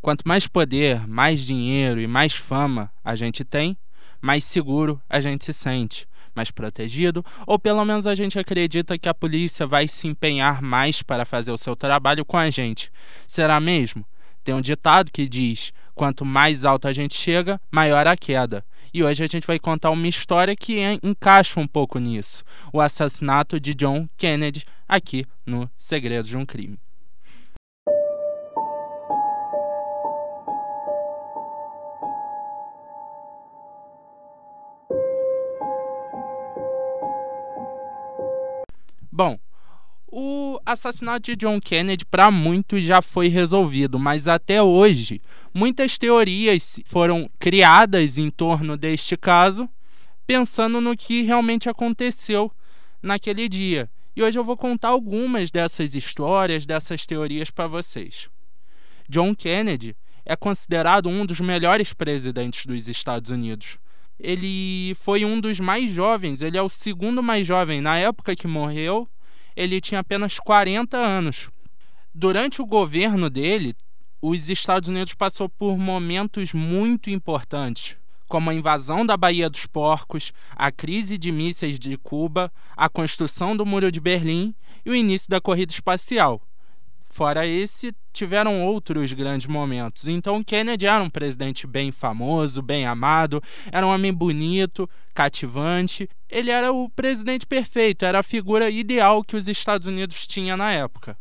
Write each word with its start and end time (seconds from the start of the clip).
Quanto 0.00 0.26
mais 0.26 0.46
poder, 0.46 1.06
mais 1.06 1.44
dinheiro 1.44 2.00
e 2.00 2.06
mais 2.06 2.34
fama 2.34 2.90
a 3.04 3.16
gente 3.16 3.44
tem, 3.44 3.76
mais 4.20 4.44
seguro 4.44 5.00
a 5.08 5.20
gente 5.20 5.44
se 5.44 5.52
sente, 5.52 6.06
mais 6.34 6.50
protegido, 6.50 7.24
ou 7.46 7.58
pelo 7.58 7.84
menos 7.84 8.06
a 8.06 8.14
gente 8.14 8.38
acredita 8.38 8.98
que 8.98 9.08
a 9.08 9.14
polícia 9.14 9.66
vai 9.66 9.88
se 9.88 10.06
empenhar 10.06 10.62
mais 10.62 11.02
para 11.02 11.24
fazer 11.24 11.50
o 11.50 11.58
seu 11.58 11.74
trabalho 11.74 12.24
com 12.24 12.36
a 12.36 12.48
gente. 12.48 12.90
Será 13.26 13.60
mesmo? 13.60 14.04
Tem 14.44 14.54
um 14.54 14.60
ditado 14.60 15.10
que 15.12 15.28
diz: 15.28 15.72
quanto 15.94 16.24
mais 16.24 16.64
alto 16.64 16.88
a 16.88 16.92
gente 16.92 17.14
chega, 17.14 17.60
maior 17.70 18.06
a 18.06 18.16
queda. 18.16 18.64
E 18.94 19.04
hoje 19.04 19.22
a 19.22 19.26
gente 19.26 19.46
vai 19.46 19.58
contar 19.58 19.90
uma 19.90 20.08
história 20.08 20.56
que 20.56 20.80
encaixa 21.02 21.60
um 21.60 21.66
pouco 21.66 21.98
nisso: 21.98 22.42
o 22.72 22.80
assassinato 22.80 23.60
de 23.60 23.74
John 23.74 24.08
Kennedy, 24.16 24.64
aqui 24.88 25.26
no 25.44 25.68
Segredos 25.76 26.30
de 26.30 26.36
um 26.36 26.46
Crime. 26.46 26.78
Bom, 39.18 39.36
o 40.06 40.60
assassinato 40.64 41.22
de 41.22 41.34
John 41.34 41.60
Kennedy 41.60 42.04
para 42.04 42.30
muitos 42.30 42.84
já 42.84 43.02
foi 43.02 43.26
resolvido, 43.26 43.98
mas 43.98 44.28
até 44.28 44.62
hoje 44.62 45.20
muitas 45.52 45.98
teorias 45.98 46.78
foram 46.84 47.28
criadas 47.36 48.16
em 48.16 48.30
torno 48.30 48.76
deste 48.76 49.16
caso, 49.16 49.68
pensando 50.24 50.80
no 50.80 50.96
que 50.96 51.22
realmente 51.22 51.68
aconteceu 51.68 52.48
naquele 53.02 53.48
dia. 53.48 53.90
E 54.14 54.22
hoje 54.22 54.38
eu 54.38 54.44
vou 54.44 54.56
contar 54.56 54.90
algumas 54.90 55.50
dessas 55.50 55.96
histórias, 55.96 56.64
dessas 56.64 57.04
teorias 57.04 57.50
para 57.50 57.66
vocês. 57.66 58.28
John 59.08 59.34
Kennedy 59.34 59.96
é 60.24 60.36
considerado 60.36 61.08
um 61.08 61.26
dos 61.26 61.40
melhores 61.40 61.92
presidentes 61.92 62.66
dos 62.66 62.86
Estados 62.86 63.32
Unidos 63.32 63.80
ele 64.18 64.94
foi 64.96 65.24
um 65.24 65.40
dos 65.40 65.60
mais 65.60 65.92
jovens, 65.92 66.42
ele 66.42 66.58
é 66.58 66.62
o 66.62 66.68
segundo 66.68 67.22
mais 67.22 67.46
jovem. 67.46 67.80
Na 67.80 67.96
época 67.98 68.34
que 68.34 68.46
morreu, 68.46 69.08
ele 69.54 69.80
tinha 69.80 70.00
apenas 70.00 70.38
40 70.38 70.96
anos. 70.96 71.48
Durante 72.14 72.60
o 72.60 72.66
governo 72.66 73.30
dele, 73.30 73.76
os 74.20 74.48
Estados 74.48 74.88
Unidos 74.88 75.14
passou 75.14 75.48
por 75.48 75.78
momentos 75.78 76.52
muito 76.52 77.10
importantes, 77.10 77.96
como 78.26 78.50
a 78.50 78.54
invasão 78.54 79.06
da 79.06 79.16
Baía 79.16 79.48
dos 79.48 79.66
Porcos, 79.66 80.32
a 80.56 80.72
crise 80.72 81.16
de 81.16 81.30
mísseis 81.30 81.78
de 81.78 81.96
Cuba, 81.96 82.52
a 82.76 82.88
construção 82.88 83.56
do 83.56 83.64
Muro 83.64 83.92
de 83.92 84.00
Berlim 84.00 84.54
e 84.84 84.90
o 84.90 84.94
início 84.94 85.30
da 85.30 85.40
corrida 85.40 85.72
espacial. 85.72 86.42
Fora 87.18 87.44
esse, 87.44 87.92
tiveram 88.12 88.64
outros 88.64 89.12
grandes 89.12 89.48
momentos. 89.48 90.06
Então, 90.06 90.44
Kennedy 90.44 90.86
era 90.86 91.02
um 91.02 91.10
presidente 91.10 91.66
bem 91.66 91.90
famoso, 91.90 92.62
bem 92.62 92.86
amado, 92.86 93.42
era 93.72 93.84
um 93.84 93.90
homem 93.90 94.12
bonito, 94.12 94.88
cativante. 95.12 96.08
Ele 96.30 96.52
era 96.52 96.72
o 96.72 96.88
presidente 96.88 97.44
perfeito, 97.44 98.04
era 98.04 98.20
a 98.20 98.22
figura 98.22 98.70
ideal 98.70 99.24
que 99.24 99.36
os 99.36 99.48
Estados 99.48 99.88
Unidos 99.88 100.28
tinham 100.28 100.56
na 100.56 100.70
época. 100.70 101.18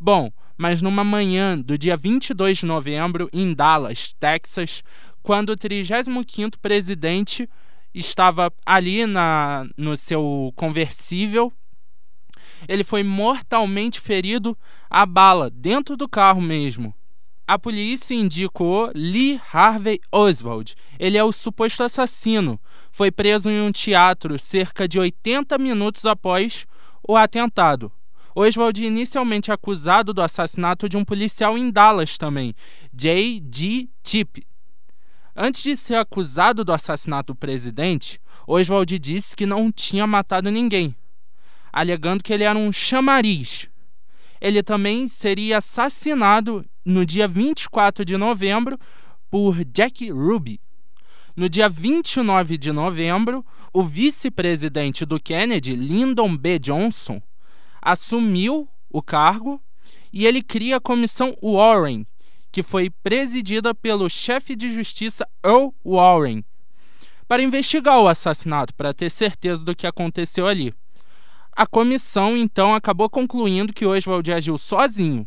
Bom, 0.00 0.32
mas 0.56 0.80
numa 0.80 1.04
manhã 1.04 1.58
do 1.58 1.76
dia 1.76 1.94
22 1.94 2.56
de 2.56 2.64
novembro, 2.64 3.28
em 3.30 3.52
Dallas, 3.52 4.14
Texas, 4.14 4.82
quando 5.22 5.50
o 5.50 5.56
35º 5.58 6.54
presidente 6.56 7.46
estava 7.92 8.50
ali 8.64 9.04
na, 9.04 9.66
no 9.76 9.94
seu 9.94 10.54
conversível 10.56 11.52
ele 12.66 12.82
foi 12.82 13.02
mortalmente 13.02 14.00
ferido 14.00 14.56
a 14.88 15.04
bala 15.04 15.50
dentro 15.50 15.96
do 15.96 16.08
carro 16.08 16.40
mesmo. 16.40 16.94
A 17.46 17.58
polícia 17.58 18.14
indicou 18.14 18.90
Lee 18.94 19.40
Harvey 19.52 20.00
Oswald. 20.12 20.74
Ele 20.98 21.16
é 21.16 21.24
o 21.24 21.32
suposto 21.32 21.82
assassino. 21.82 22.60
Foi 22.90 23.10
preso 23.10 23.48
em 23.48 23.60
um 23.60 23.72
teatro 23.72 24.38
cerca 24.38 24.86
de 24.86 24.98
80 24.98 25.56
minutos 25.56 26.04
após 26.04 26.66
o 27.02 27.16
atentado. 27.16 27.90
Oswald 28.34 28.84
inicialmente 28.84 29.50
acusado 29.50 30.12
do 30.12 30.22
assassinato 30.22 30.88
de 30.88 30.96
um 30.96 31.04
policial 31.04 31.58
em 31.58 31.70
Dallas 31.70 32.18
também, 32.18 32.54
J.G. 32.92 33.88
Tip. 34.02 34.46
Antes 35.34 35.62
de 35.62 35.76
ser 35.76 35.94
acusado 35.94 36.64
do 36.64 36.72
assassinato 36.72 37.32
do 37.32 37.36
presidente, 37.36 38.20
Oswald 38.46 38.96
disse 38.98 39.34
que 39.34 39.46
não 39.46 39.72
tinha 39.72 40.06
matado 40.06 40.50
ninguém, 40.50 40.94
alegando 41.72 42.22
que 42.22 42.32
ele 42.32 42.44
era 42.44 42.58
um 42.58 42.72
chamariz. 42.72 43.68
Ele 44.40 44.62
também 44.62 45.08
seria 45.08 45.58
assassinado 45.58 46.64
no 46.84 47.04
dia 47.04 47.26
24 47.26 48.04
de 48.04 48.16
novembro 48.16 48.78
por 49.30 49.64
Jack 49.64 50.10
Ruby. 50.10 50.60
No 51.36 51.48
dia 51.48 51.68
29 51.68 52.58
de 52.58 52.72
novembro, 52.72 53.44
o 53.72 53.82
vice-presidente 53.82 55.04
do 55.04 55.20
Kennedy, 55.20 55.74
Lyndon 55.74 56.36
B. 56.36 56.58
Johnson, 56.58 57.20
assumiu 57.80 58.68
o 58.90 59.02
cargo 59.02 59.60
e 60.12 60.26
ele 60.26 60.42
cria 60.42 60.76
a 60.76 60.80
comissão 60.80 61.36
Warren, 61.42 62.06
que 62.50 62.62
foi 62.62 62.90
presidida 62.90 63.74
pelo 63.74 64.08
chefe 64.08 64.56
de 64.56 64.72
justiça 64.72 65.28
Earl 65.44 65.68
Warren, 65.84 66.44
para 67.26 67.42
investigar 67.42 68.00
o 68.00 68.08
assassinato, 68.08 68.74
para 68.74 68.94
ter 68.94 69.10
certeza 69.10 69.64
do 69.64 69.76
que 69.76 69.86
aconteceu 69.86 70.46
ali. 70.46 70.74
A 71.58 71.66
comissão 71.66 72.36
então 72.36 72.72
acabou 72.72 73.10
concluindo 73.10 73.72
que 73.72 73.84
Oswald 73.84 74.32
agiu 74.32 74.56
sozinho. 74.56 75.26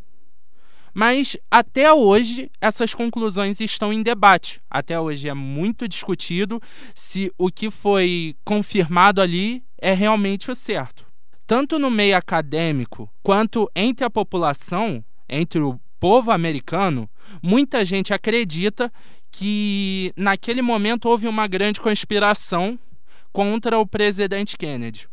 Mas 0.94 1.36
até 1.52 1.92
hoje 1.92 2.50
essas 2.62 2.96
conclusões 2.96 3.60
estão 3.60 3.92
em 3.92 4.02
debate. 4.02 4.62
Até 4.70 4.98
hoje 4.98 5.28
é 5.28 5.34
muito 5.34 5.90
discutido 5.90 6.62
se 6.96 7.34
o 7.38 7.52
que 7.52 7.70
foi 7.70 8.34
confirmado 8.46 9.20
ali 9.20 9.62
é 9.78 9.94
realmente 9.94 10.50
o 10.50 10.56
certo. 10.56 11.06
Tanto 11.46 11.78
no 11.78 11.92
meio 11.92 12.16
acadêmico 12.16 13.10
quanto 13.22 13.70
entre 13.76 14.06
a 14.06 14.10
população, 14.10 15.04
entre 15.28 15.60
o 15.60 15.78
povo 16.00 16.32
americano, 16.32 17.10
muita 17.44 17.84
gente 17.84 18.14
acredita 18.14 18.90
que 19.30 20.14
naquele 20.16 20.62
momento 20.62 21.10
houve 21.10 21.28
uma 21.28 21.46
grande 21.46 21.82
conspiração 21.82 22.80
contra 23.34 23.78
o 23.78 23.86
presidente 23.86 24.58
Kennedy. 24.58 25.10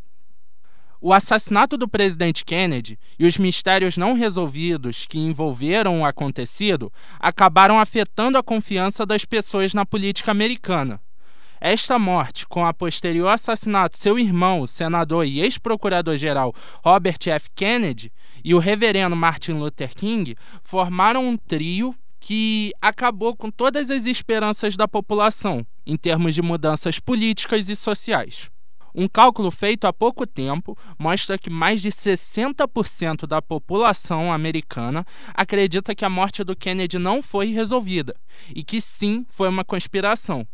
O 1.00 1.12
assassinato 1.12 1.76
do 1.76 1.88
presidente 1.88 2.44
Kennedy 2.44 2.98
e 3.16 3.24
os 3.24 3.38
mistérios 3.38 3.96
não 3.96 4.14
resolvidos 4.14 5.06
que 5.06 5.18
envolveram 5.18 6.00
o 6.00 6.04
acontecido 6.04 6.92
acabaram 7.20 7.78
afetando 7.78 8.36
a 8.36 8.42
confiança 8.42 9.06
das 9.06 9.24
pessoas 9.24 9.72
na 9.72 9.86
política 9.86 10.32
americana. 10.32 11.00
Esta 11.60 11.98
morte, 12.00 12.46
com 12.46 12.66
a 12.66 12.74
posterior 12.74 13.28
assassinato 13.28 13.96
de 13.96 14.02
seu 14.02 14.18
irmão, 14.18 14.60
o 14.60 14.66
senador 14.66 15.24
e 15.24 15.40
ex-procurador-geral 15.40 16.52
Robert 16.84 17.18
F. 17.26 17.48
Kennedy, 17.54 18.12
e 18.44 18.54
o 18.54 18.58
reverendo 18.58 19.14
Martin 19.14 19.52
Luther 19.52 19.94
King, 19.94 20.36
formaram 20.62 21.26
um 21.26 21.36
trio 21.36 21.94
que 22.20 22.72
acabou 22.80 23.36
com 23.36 23.50
todas 23.50 23.90
as 23.90 24.04
esperanças 24.06 24.76
da 24.76 24.88
população 24.88 25.64
em 25.86 25.96
termos 25.96 26.34
de 26.34 26.42
mudanças 26.42 26.98
políticas 26.98 27.68
e 27.68 27.76
sociais. 27.76 28.50
Um 29.00 29.06
cálculo 29.06 29.48
feito 29.52 29.86
há 29.86 29.92
pouco 29.92 30.26
tempo 30.26 30.76
mostra 30.98 31.38
que 31.38 31.48
mais 31.48 31.80
de 31.80 31.88
60% 31.88 33.28
da 33.28 33.40
população 33.40 34.32
americana 34.32 35.06
acredita 35.32 35.94
que 35.94 36.04
a 36.04 36.10
morte 36.10 36.42
do 36.42 36.56
Kennedy 36.56 36.98
não 36.98 37.22
foi 37.22 37.52
resolvida 37.52 38.16
e 38.52 38.64
que 38.64 38.80
sim 38.80 39.24
foi 39.30 39.48
uma 39.48 39.64
conspiração. 39.64 40.44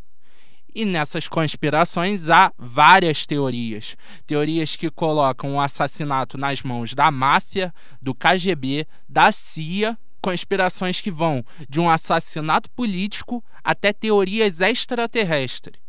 E 0.75 0.84
nessas 0.84 1.27
conspirações 1.27 2.28
há 2.28 2.53
várias 2.59 3.25
teorias. 3.25 3.97
Teorias 4.27 4.77
que 4.77 4.91
colocam 4.91 5.54
o 5.54 5.60
assassinato 5.60 6.37
nas 6.37 6.60
mãos 6.60 6.93
da 6.93 7.10
máfia, 7.10 7.72
do 8.03 8.15
KGB, 8.15 8.87
da 9.09 9.33
CIA 9.33 9.97
conspirações 10.21 11.00
que 11.00 11.10
vão 11.10 11.44
de 11.69 11.81
um 11.81 11.88
assassinato 11.88 12.69
político 12.71 13.42
até 13.63 13.91
teorias 13.91 14.60
extraterrestres. 14.60 15.84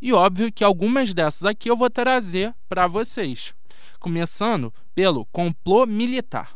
E 0.00 0.12
óbvio 0.12 0.52
que 0.52 0.62
algumas 0.62 1.12
dessas 1.12 1.44
aqui 1.44 1.68
eu 1.68 1.76
vou 1.76 1.90
trazer 1.90 2.54
para 2.68 2.86
vocês, 2.86 3.52
começando 3.98 4.72
pelo 4.94 5.26
complô 5.26 5.84
militar. 5.86 6.54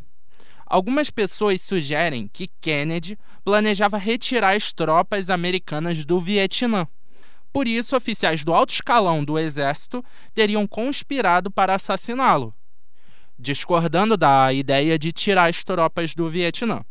Algumas 0.64 1.10
pessoas 1.10 1.60
sugerem 1.60 2.30
que 2.32 2.48
Kennedy 2.60 3.18
planejava 3.44 3.98
retirar 3.98 4.54
as 4.54 4.72
tropas 4.72 5.28
americanas 5.28 6.04
do 6.04 6.20
Vietnã. 6.20 6.86
Por 7.52 7.66
isso, 7.66 7.96
oficiais 7.96 8.44
do 8.44 8.54
alto 8.54 8.70
escalão 8.70 9.24
do 9.24 9.38
exército 9.38 10.04
teriam 10.32 10.66
conspirado 10.66 11.50
para 11.50 11.74
assassiná-lo, 11.74 12.54
discordando 13.36 14.16
da 14.16 14.52
ideia 14.52 14.96
de 14.96 15.10
tirar 15.10 15.50
as 15.50 15.64
tropas 15.64 16.14
do 16.14 16.30
Vietnã. 16.30 16.84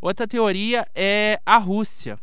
Outra 0.00 0.28
teoria 0.28 0.86
é 0.94 1.40
a 1.44 1.56
Rússia 1.56 2.18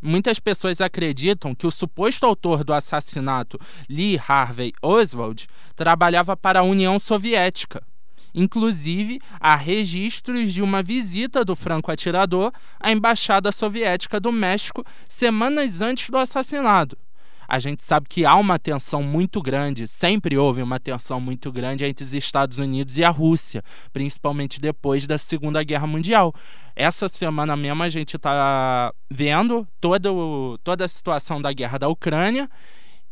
Muitas 0.00 0.38
pessoas 0.38 0.80
acreditam 0.80 1.54
que 1.54 1.66
o 1.66 1.70
suposto 1.70 2.24
autor 2.24 2.62
do 2.62 2.72
assassinato, 2.72 3.58
Lee 3.88 4.20
Harvey 4.28 4.72
Oswald, 4.80 5.48
trabalhava 5.74 6.36
para 6.36 6.60
a 6.60 6.62
União 6.64 6.98
Soviética. 6.98 7.82
Inclusive, 8.34 9.20
há 9.40 9.56
registros 9.56 10.52
de 10.52 10.62
uma 10.62 10.82
visita 10.82 11.44
do 11.44 11.56
franco-atirador 11.56 12.52
à 12.78 12.92
embaixada 12.92 13.50
soviética 13.50 14.20
do 14.20 14.30
México 14.30 14.84
semanas 15.08 15.80
antes 15.80 16.08
do 16.10 16.18
assassinato. 16.18 16.96
A 17.48 17.58
gente 17.58 17.82
sabe 17.82 18.06
que 18.10 18.26
há 18.26 18.36
uma 18.36 18.58
tensão 18.58 19.02
muito 19.02 19.40
grande, 19.40 19.88
sempre 19.88 20.36
houve 20.36 20.60
uma 20.60 20.78
tensão 20.78 21.18
muito 21.18 21.50
grande 21.50 21.82
entre 21.82 22.04
os 22.04 22.12
Estados 22.12 22.58
Unidos 22.58 22.98
e 22.98 23.04
a 23.04 23.08
Rússia, 23.08 23.62
principalmente 23.90 24.60
depois 24.60 25.06
da 25.06 25.16
Segunda 25.16 25.62
Guerra 25.62 25.86
Mundial. 25.86 26.34
Essa 26.76 27.08
semana 27.08 27.56
mesmo 27.56 27.82
a 27.82 27.88
gente 27.88 28.16
está 28.16 28.92
vendo 29.10 29.66
toda, 29.80 30.10
toda 30.62 30.84
a 30.84 30.88
situação 30.88 31.40
da 31.40 31.50
guerra 31.50 31.78
da 31.78 31.88
Ucrânia 31.88 32.50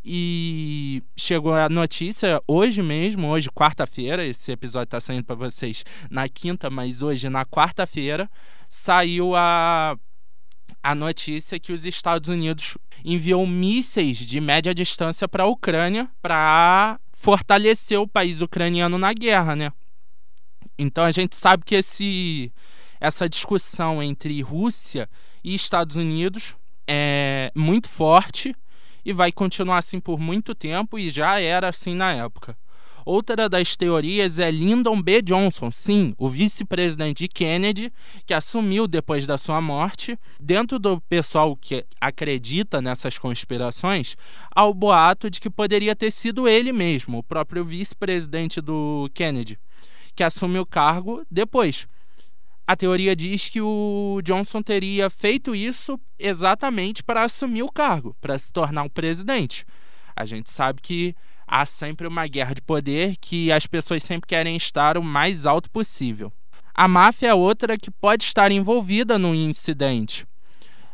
e 0.04 1.02
chegou 1.16 1.52
a 1.52 1.68
notícia 1.68 2.40
hoje 2.46 2.80
mesmo, 2.80 3.26
hoje 3.26 3.50
quarta-feira, 3.50 4.24
esse 4.24 4.52
episódio 4.52 4.84
está 4.84 5.00
saindo 5.00 5.24
para 5.24 5.34
vocês 5.34 5.82
na 6.08 6.28
quinta, 6.28 6.70
mas 6.70 7.02
hoje 7.02 7.28
na 7.28 7.44
quarta-feira 7.44 8.30
saiu 8.68 9.34
a 9.34 9.96
a 10.86 10.94
notícia 10.94 11.58
que 11.58 11.72
os 11.72 11.84
Estados 11.84 12.28
Unidos 12.28 12.78
enviou 13.04 13.44
mísseis 13.44 14.18
de 14.18 14.40
média 14.40 14.72
distância 14.72 15.26
para 15.26 15.42
a 15.42 15.46
Ucrânia 15.48 16.08
para 16.22 17.00
fortalecer 17.12 17.98
o 17.98 18.06
país 18.06 18.40
ucraniano 18.40 18.96
na 18.96 19.12
guerra, 19.12 19.56
né? 19.56 19.72
Então 20.78 21.02
a 21.02 21.10
gente 21.10 21.34
sabe 21.34 21.64
que 21.64 21.74
esse 21.74 22.52
essa 23.00 23.28
discussão 23.28 24.00
entre 24.00 24.40
Rússia 24.42 25.10
e 25.42 25.54
Estados 25.54 25.96
Unidos 25.96 26.54
é 26.86 27.50
muito 27.52 27.88
forte 27.88 28.54
e 29.04 29.12
vai 29.12 29.32
continuar 29.32 29.78
assim 29.78 29.98
por 29.98 30.20
muito 30.20 30.54
tempo 30.54 31.00
e 31.00 31.08
já 31.08 31.40
era 31.40 31.68
assim 31.68 31.96
na 31.96 32.12
época. 32.12 32.56
Outra 33.06 33.48
das 33.48 33.76
teorias 33.76 34.40
é 34.40 34.50
Lyndon 34.50 35.00
B. 35.00 35.22
Johnson, 35.22 35.70
sim, 35.70 36.12
o 36.18 36.28
vice-presidente 36.28 37.20
de 37.20 37.28
Kennedy, 37.28 37.92
que 38.26 38.34
assumiu 38.34 38.88
depois 38.88 39.28
da 39.28 39.38
sua 39.38 39.60
morte. 39.60 40.18
Dentro 40.40 40.76
do 40.76 41.00
pessoal 41.02 41.54
que 41.56 41.86
acredita 42.00 42.82
nessas 42.82 43.16
conspirações, 43.16 44.16
há 44.52 44.64
o 44.64 44.74
boato 44.74 45.30
de 45.30 45.38
que 45.38 45.48
poderia 45.48 45.94
ter 45.94 46.10
sido 46.10 46.48
ele 46.48 46.72
mesmo, 46.72 47.18
o 47.18 47.22
próprio 47.22 47.64
vice-presidente 47.64 48.60
do 48.60 49.08
Kennedy, 49.14 49.56
que 50.16 50.24
assumiu 50.24 50.62
o 50.62 50.66
cargo 50.66 51.24
depois 51.30 51.86
a 52.66 52.74
teoria 52.74 53.14
diz 53.14 53.48
que 53.48 53.60
o 53.60 54.20
Johnson 54.24 54.60
teria 54.60 55.08
feito 55.08 55.54
isso 55.54 56.00
exatamente 56.18 57.00
para 57.00 57.22
assumir 57.22 57.62
o 57.62 57.70
cargo, 57.70 58.16
para 58.20 58.36
se 58.36 58.52
tornar 58.52 58.82
o 58.82 58.90
presidente. 58.90 59.64
A 60.16 60.24
gente 60.24 60.50
sabe 60.50 60.80
que 60.82 61.14
há 61.46 61.64
sempre 61.64 62.06
uma 62.06 62.26
guerra 62.26 62.54
de 62.54 62.60
poder 62.60 63.16
que 63.20 63.52
as 63.52 63.66
pessoas 63.66 64.02
sempre 64.02 64.26
querem 64.26 64.56
estar 64.56 64.98
o 64.98 65.02
mais 65.02 65.46
alto 65.46 65.70
possível. 65.70 66.32
A 66.74 66.86
máfia 66.86 67.28
é 67.28 67.34
outra 67.34 67.78
que 67.78 67.90
pode 67.90 68.24
estar 68.24 68.50
envolvida 68.50 69.18
no 69.18 69.34
incidente. 69.34 70.26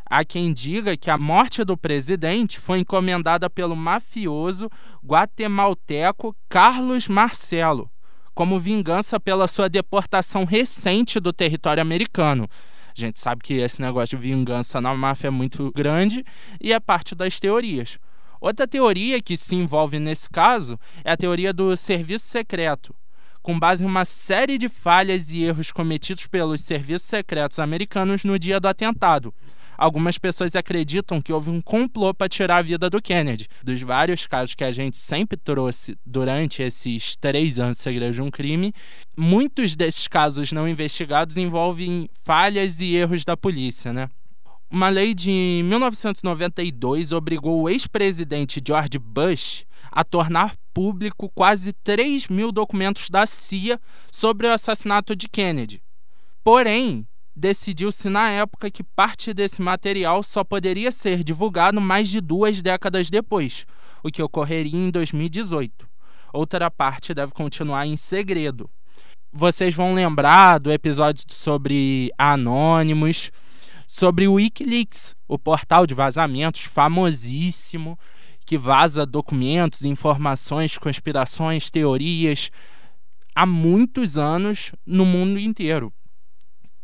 Há 0.05 0.23
quem 0.23 0.53
diga 0.53 0.95
que 0.95 1.09
a 1.09 1.17
morte 1.17 1.63
do 1.63 1.75
presidente 1.75 2.59
foi 2.59 2.79
encomendada 2.79 3.49
pelo 3.49 3.75
mafioso 3.75 4.69
guatemalteco 5.03 6.35
Carlos 6.47 7.07
Marcelo, 7.07 7.89
como 8.33 8.59
vingança 8.59 9.19
pela 9.19 9.47
sua 9.47 9.67
deportação 9.67 10.45
recente 10.45 11.19
do 11.19 11.33
território 11.33 11.81
americano. 11.81 12.47
A 12.95 12.99
gente 12.99 13.19
sabe 13.19 13.41
que 13.41 13.55
esse 13.55 13.81
negócio 13.81 14.17
de 14.17 14.23
vingança 14.23 14.79
na 14.79 14.93
máfia 14.93 15.27
é 15.27 15.31
muito 15.31 15.71
grande 15.73 16.23
e 16.61 16.71
é 16.71 16.79
parte 16.79 17.15
das 17.15 17.39
teorias. 17.39 17.97
Outra 18.43 18.67
teoria 18.67 19.21
que 19.21 19.37
se 19.37 19.55
envolve 19.55 19.97
nesse 19.99 20.29
caso 20.29 20.77
é 21.01 21.13
a 21.13 21.15
teoria 21.15 21.53
do 21.53 21.77
serviço 21.77 22.27
secreto, 22.27 22.93
com 23.41 23.57
base 23.57 23.85
em 23.85 23.87
uma 23.87 24.03
série 24.03 24.57
de 24.57 24.67
falhas 24.67 25.31
e 25.31 25.43
erros 25.43 25.71
cometidos 25.71 26.27
pelos 26.27 26.59
serviços 26.59 27.07
secretos 27.07 27.57
americanos 27.57 28.25
no 28.25 28.37
dia 28.37 28.59
do 28.59 28.67
atentado. 28.67 29.33
Algumas 29.77 30.17
pessoas 30.17 30.57
acreditam 30.57 31.21
que 31.21 31.31
houve 31.31 31.49
um 31.49 31.61
complô 31.61 32.13
para 32.13 32.27
tirar 32.27 32.57
a 32.57 32.61
vida 32.61 32.89
do 32.89 33.01
Kennedy. 33.01 33.47
Dos 33.63 33.81
vários 33.81 34.27
casos 34.27 34.55
que 34.55 34.65
a 34.65 34.73
gente 34.73 34.97
sempre 34.97 35.37
trouxe 35.37 35.97
durante 36.05 36.61
esses 36.61 37.15
três 37.15 37.59
anos 37.59 37.77
de 37.77 37.83
segredo 37.83 38.13
de 38.13 38.21
um 38.21 38.29
crime, 38.29 38.73
muitos 39.15 39.73
desses 39.73 40.05
casos 40.05 40.51
não 40.51 40.67
investigados 40.67 41.37
envolvem 41.37 42.09
falhas 42.21 42.81
e 42.81 42.93
erros 42.93 43.23
da 43.23 43.37
polícia, 43.37 43.93
né? 43.93 44.09
Uma 44.73 44.89
lei 44.89 45.13
de 45.13 45.61
1992 45.65 47.11
obrigou 47.11 47.61
o 47.61 47.69
ex-presidente 47.69 48.59
George 48.67 48.97
Bush 48.97 49.67
a 49.91 50.03
tornar 50.03 50.55
público 50.73 51.29
quase 51.35 51.73
3 51.73 52.27
mil 52.27 52.51
documentos 52.51 53.07
da 53.07 53.27
CIA 53.27 53.79
sobre 54.11 54.47
o 54.47 54.51
assassinato 54.51 55.15
de 55.15 55.29
Kennedy. 55.29 55.79
Porém, 56.43 57.05
decidiu-se 57.35 58.09
na 58.09 58.31
época 58.31 58.71
que 58.71 58.83
parte 58.83 59.31
desse 59.31 59.61
material 59.61 60.23
só 60.23 60.43
poderia 60.43 60.91
ser 60.91 61.23
divulgado 61.23 61.79
mais 61.79 62.09
de 62.09 62.19
duas 62.19 62.59
décadas 62.59 63.11
depois, 63.11 63.67
o 64.01 64.09
que 64.09 64.23
ocorreria 64.23 64.79
em 64.79 64.89
2018. 64.89 65.87
Outra 66.33 66.71
parte 66.71 67.13
deve 67.13 67.31
continuar 67.31 67.85
em 67.85 67.95
segredo. 67.95 68.67
Vocês 69.31 69.75
vão 69.75 69.93
lembrar 69.93 70.57
do 70.57 70.71
episódio 70.71 71.25
sobre 71.29 72.11
Anônimos 72.17 73.29
sobre 73.93 74.27
o 74.27 74.33
Wikileaks, 74.33 75.15
o 75.27 75.37
portal 75.37 75.85
de 75.85 75.93
vazamentos 75.93 76.63
famosíssimo 76.63 77.95
que 78.43 78.57
vaza 78.57 79.05
documentos, 79.05 79.83
informações, 79.83 80.79
conspirações, 80.79 81.69
teorias 81.69 82.49
há 83.35 83.45
muitos 83.45 84.17
anos 84.17 84.71
no 84.83 85.05
mundo 85.05 85.37
inteiro. 85.37 85.93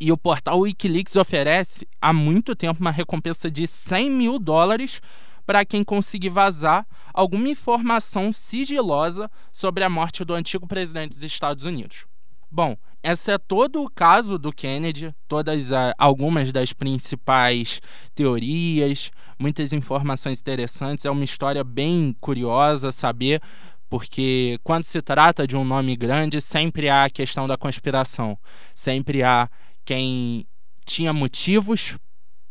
E 0.00 0.12
o 0.12 0.16
portal 0.16 0.60
Wikileaks 0.60 1.16
oferece 1.16 1.84
há 2.00 2.12
muito 2.12 2.54
tempo 2.54 2.80
uma 2.80 2.92
recompensa 2.92 3.50
de 3.50 3.66
100 3.66 4.08
mil 4.08 4.38
dólares 4.38 5.02
para 5.44 5.64
quem 5.64 5.82
conseguir 5.82 6.28
vazar 6.28 6.86
alguma 7.12 7.48
informação 7.48 8.32
sigilosa 8.32 9.28
sobre 9.50 9.82
a 9.82 9.90
morte 9.90 10.24
do 10.24 10.32
antigo 10.32 10.64
presidente 10.64 11.14
dos 11.14 11.24
Estados 11.24 11.64
Unidos. 11.64 12.06
Bom, 12.52 12.76
esse 13.00 13.30
é 13.30 13.38
todo 13.38 13.82
o 13.82 13.88
caso 13.88 14.36
do 14.36 14.52
Kennedy, 14.52 15.14
todas 15.28 15.70
algumas 15.96 16.50
das 16.50 16.72
principais 16.72 17.80
teorias, 18.12 19.12
muitas 19.38 19.72
informações 19.72 20.40
interessantes. 20.40 21.04
É 21.04 21.10
uma 21.10 21.22
história 21.22 21.62
bem 21.62 22.14
curiosa 22.20 22.90
saber, 22.90 23.40
porque 23.88 24.58
quando 24.64 24.82
se 24.82 25.00
trata 25.00 25.46
de 25.46 25.56
um 25.56 25.64
nome 25.64 25.94
grande, 25.94 26.40
sempre 26.40 26.88
há 26.88 27.04
a 27.04 27.10
questão 27.10 27.46
da 27.46 27.56
conspiração, 27.56 28.36
sempre 28.74 29.22
há 29.22 29.48
quem 29.84 30.44
tinha 30.84 31.12
motivos 31.12 31.96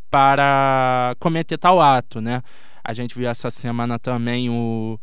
para 0.10 1.14
cometer 1.20 1.58
tal 1.58 1.82
ato, 1.82 2.22
né? 2.22 2.42
A 2.82 2.94
gente 2.94 3.14
viu 3.16 3.30
essa 3.30 3.52
semana 3.52 4.00
também 4.00 4.50
o 4.50 4.98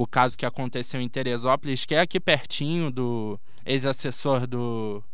o 0.00 0.06
caso 0.06 0.38
que 0.38 0.46
aconteceu 0.46 0.98
em 0.98 1.10
Teresópolis, 1.10 1.84
que 1.84 1.94
é 1.94 2.00
aqui 2.00 2.18
pertinho 2.18 2.90
do 2.90 3.38
ex-assessor 3.66 4.46
do 4.46 5.04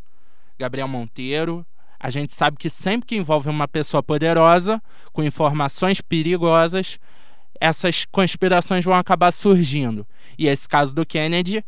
Gabriel 0.56 0.86
Monteiro. 0.86 1.66
A 1.98 2.08
gente 2.08 2.32
sabe 2.32 2.56
que 2.56 2.70
sempre 2.70 3.04
que 3.04 3.16
envolve 3.16 3.48
uma 3.48 3.66
pessoa 3.66 4.00
poderosa, 4.00 4.80
com 5.12 5.24
informações 5.24 6.00
perigosas, 6.00 7.00
essas 7.60 8.04
conspirações 8.12 8.84
vão 8.84 8.94
acabar 8.94 9.32
surgindo. 9.32 10.06
E 10.38 10.46
esse 10.46 10.68
caso 10.68 10.94
do 10.94 11.04
Kennedy 11.04 11.64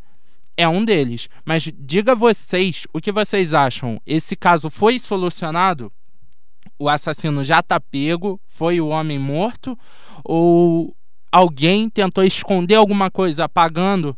é 0.55 0.65
um 0.65 0.85
deles. 0.85 1.27
Mas 1.43 1.69
diga 1.77 2.15
vocês 2.15 2.87
o 2.93 3.01
que 3.01 3.11
vocês 3.11 3.53
acham. 3.53 4.01
Esse 4.05 4.33
caso 4.33 4.69
foi 4.69 4.97
solucionado? 4.97 5.91
O 6.77 6.87
assassino 6.87 7.43
já 7.43 7.59
está 7.59 7.81
pego? 7.81 8.39
Foi 8.47 8.79
o 8.79 8.87
homem 8.87 9.19
morto? 9.19 9.77
Ou 10.23 10.95
alguém 11.31 11.89
tentou 11.89 12.23
esconder 12.23 12.75
alguma 12.75 13.09
coisa 13.09 13.45
apagando 13.45 14.17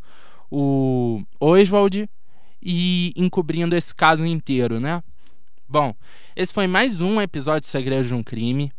o 0.49 1.21
Oswald 1.39 2.09
e 2.61 3.13
encobrindo 3.15 3.75
esse 3.75 3.93
caso 3.93 4.25
inteiro, 4.25 4.79
né? 4.79 5.01
Bom, 5.67 5.95
esse 6.35 6.53
foi 6.53 6.67
mais 6.67 6.99
um 6.99 7.21
episódio 7.21 7.61
de 7.61 7.67
Segredos 7.67 8.07
de 8.07 8.13
um 8.13 8.21
Crime. 8.21 8.71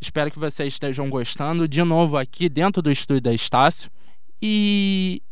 Espero 0.00 0.30
que 0.30 0.38
vocês 0.38 0.74
estejam 0.74 1.08
gostando. 1.08 1.66
De 1.66 1.82
novo 1.82 2.16
aqui 2.16 2.48
dentro 2.48 2.82
do 2.82 2.90
estúdio 2.90 3.22
da 3.22 3.32
Estácio. 3.32 3.90
E 4.40 5.22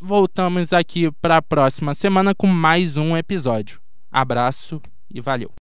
voltamos 0.00 0.72
aqui 0.72 1.10
para 1.20 1.38
a 1.38 1.42
próxima 1.42 1.92
semana 1.92 2.34
com 2.34 2.46
mais 2.46 2.96
um 2.96 3.16
episódio. 3.16 3.80
Abraço 4.10 4.80
e 5.12 5.20
valeu. 5.20 5.52